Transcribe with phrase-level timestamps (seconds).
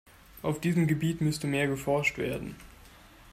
[0.41, 2.55] Auf diesem Gebiet müsste mehr geforscht werden.